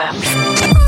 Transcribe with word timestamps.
FM. 0.00 0.79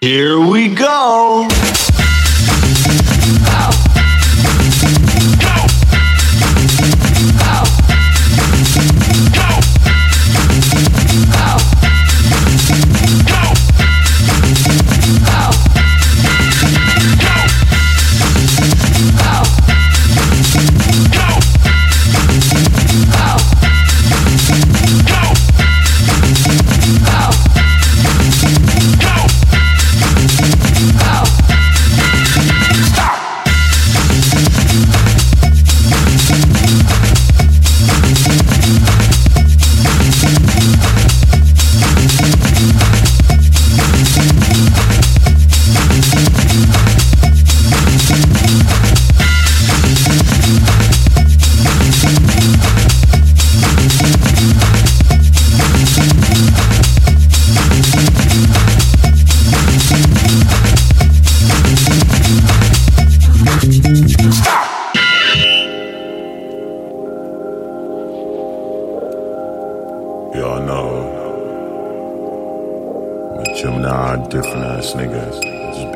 Here 0.00 0.38
we 0.38 0.72
go. 0.76 1.48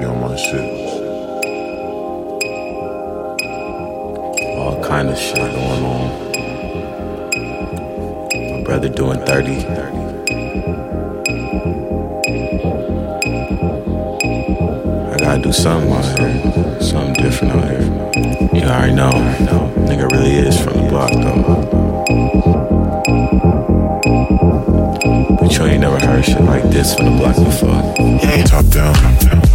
be 0.02 0.08
on 0.08 0.20
my 0.20 0.36
shit. 0.36 0.60
All 4.58 4.82
kind 4.82 5.08
of 5.08 5.16
shit 5.18 5.36
going 5.36 5.84
on. 5.84 6.08
My 8.50 8.62
brother 8.64 8.88
doing 8.88 9.20
30. 9.20 9.60
30. 9.60 9.70
I 15.12 15.16
gotta 15.18 15.42
do 15.42 15.52
something 15.52 15.92
out 15.92 16.18
here. 16.18 16.80
Something 16.80 17.14
different 17.22 17.54
out 17.54 17.68
here. 17.70 17.86
You 18.54 18.62
already 18.66 18.94
know. 18.94 19.12
Nigga 19.86 20.10
really 20.10 20.34
is 20.34 20.58
from 20.60 20.74
the 20.82 20.88
block 20.88 21.12
though. 21.12 21.42
But 25.40 25.50
you 25.56 25.64
ain't 25.64 25.80
never 25.80 25.98
heard 26.04 26.24
shit 26.24 26.40
like 26.40 26.64
this 26.70 26.94
from 26.94 27.04
the 27.06 27.12
block 27.18 27.36
before. 27.36 27.82
Top 28.46 28.66
down. 28.66 28.94
Top 28.94 29.20
down. 29.20 29.51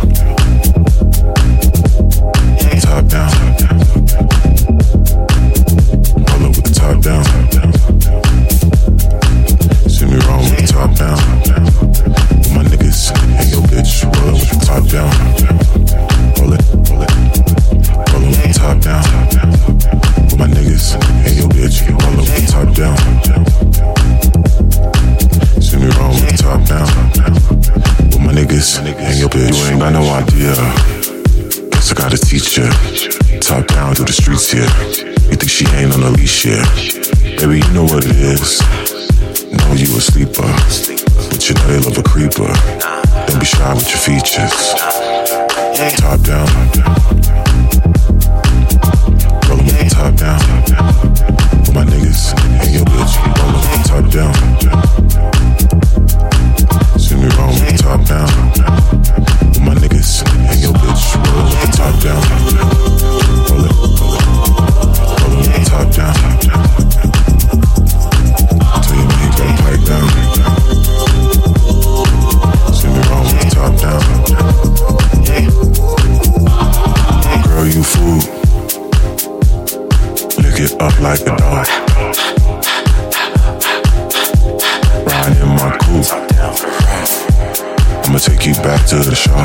I'ma 88.08 88.20
take 88.20 88.46
you 88.46 88.54
back 88.64 88.88
to 88.88 88.96
the 89.04 89.14
shore. 89.14 89.36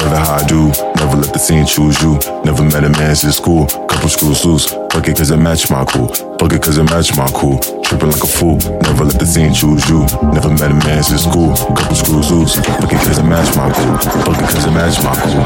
Brother, 0.00 0.16
how 0.16 0.36
I 0.40 0.46
do, 0.48 0.68
never 0.96 1.18
let 1.18 1.32
the 1.34 1.38
scene 1.38 1.66
choose 1.66 2.00
you. 2.00 2.18
Never 2.42 2.64
met 2.64 2.84
a 2.84 2.88
man 2.88 3.14
since 3.14 3.36
school, 3.36 3.66
couple 3.66 4.08
screws 4.08 4.46
loose. 4.46 4.70
Fuck 4.90 5.08
it 5.08 5.16
cause 5.18 5.30
it 5.30 5.36
match 5.36 5.68
my 5.70 5.84
cool. 5.84 6.08
Fuck 6.40 6.54
it 6.54 6.62
cause 6.62 6.78
it 6.78 6.84
match 6.84 7.14
my 7.18 7.28
cool. 7.34 7.58
Tripping 7.84 8.12
like 8.12 8.24
a 8.24 8.26
fool, 8.26 8.56
never 8.80 9.04
let 9.04 9.20
the 9.20 9.26
scene 9.26 9.52
choose 9.52 9.86
you. 9.90 10.06
Never 10.32 10.48
met 10.48 10.70
a 10.70 10.78
man 10.88 11.02
since 11.02 11.24
school, 11.24 11.54
couple 11.54 11.96
screws 11.96 12.30
loose. 12.30 12.56
Fuck 12.56 12.92
it 12.92 13.00
cause 13.04 13.18
it 13.18 13.24
match 13.24 13.54
my 13.56 13.68
cool. 13.76 13.98
Fuck 14.24 14.40
it 14.40 14.48
cause 14.48 14.64
it 14.64 14.72
match 14.72 14.96
my 15.04 15.12
cool. 15.20 15.44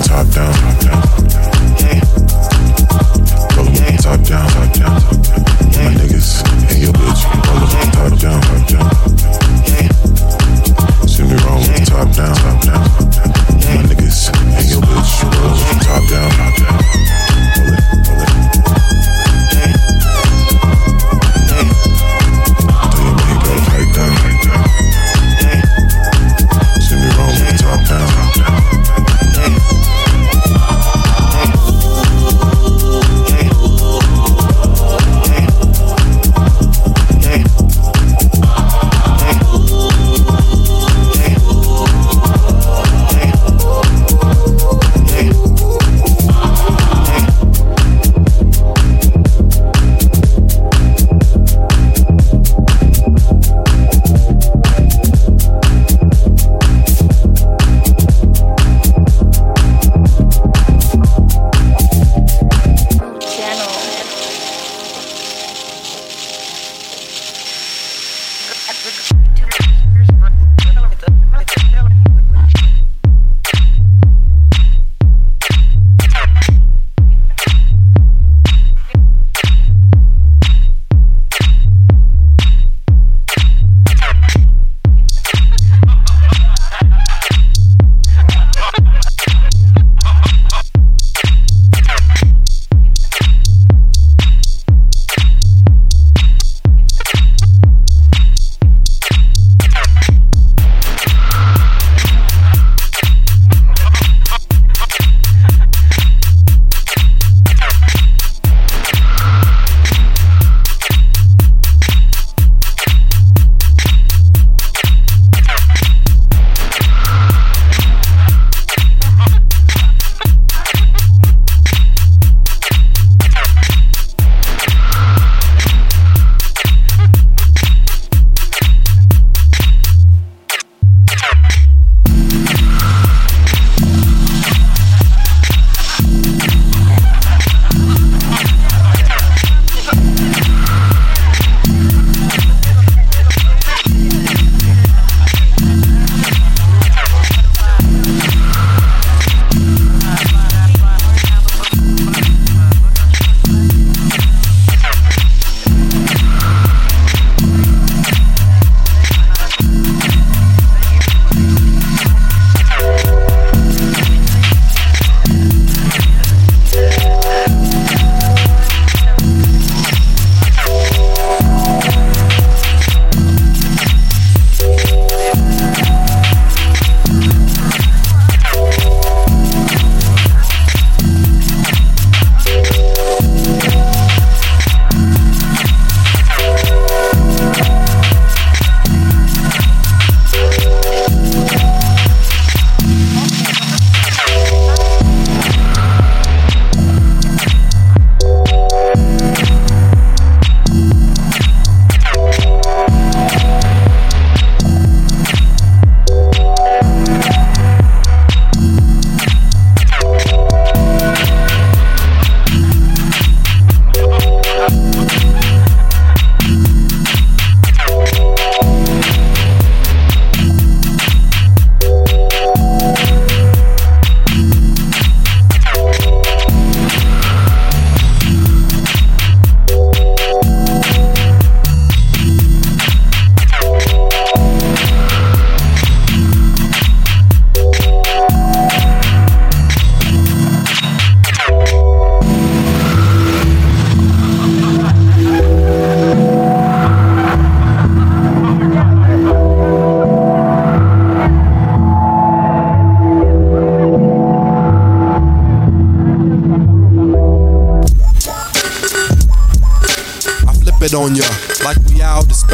Top 0.00 0.26
down, 0.32 0.54
top 0.54 0.80
down. 0.80 1.49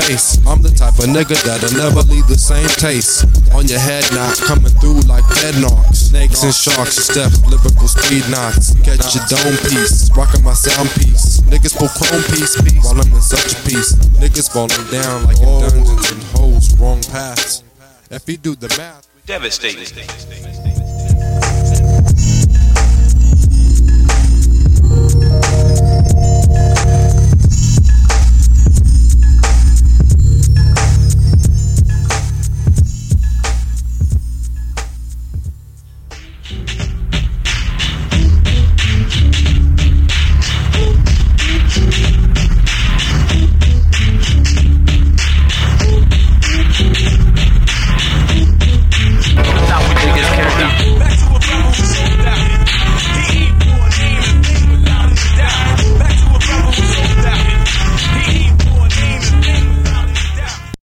Space. 0.06 0.38
I'm 0.46 0.62
the 0.62 0.70
type 0.70 0.94
of 0.98 1.10
nigga 1.10 1.34
that'll 1.42 1.74
never 1.74 2.02
leave 2.06 2.26
the 2.26 2.38
same 2.38 2.68
taste. 2.78 3.26
On 3.54 3.66
your 3.66 3.78
head 3.78 4.04
now, 4.14 4.30
coming 4.46 4.70
through 4.78 5.02
like 5.10 5.26
dead 5.42 5.58
knocks. 5.60 6.10
Snakes 6.10 6.42
and 6.42 6.54
sharks, 6.54 6.96
steps, 6.96 7.42
lyrical 7.46 7.88
speed 7.88 8.22
knots. 8.30 8.74
Catch 8.86 9.14
your 9.14 9.26
dome 9.26 9.58
piece, 9.66 10.10
rockin' 10.14 10.44
my 10.44 10.54
sound 10.54 10.88
piece. 10.94 11.40
Niggas 11.50 11.74
pull 11.74 11.90
chrome 11.90 12.22
piece 12.30 12.54
while 12.84 13.00
I'm 13.00 13.10
in 13.12 13.20
such 13.20 13.52
a 13.52 13.58
piece. 13.66 13.94
Niggas 14.22 14.52
falling 14.52 14.86
down 14.90 15.26
like 15.26 15.38
in 15.38 15.50
dungeons 15.60 16.10
and 16.10 16.22
hoes, 16.34 16.74
wrong 16.78 17.02
paths. 17.10 17.62
If 18.10 18.28
you 18.28 18.36
do 18.36 18.54
the 18.54 18.68
math, 18.78 19.08
devastating. 19.26 20.65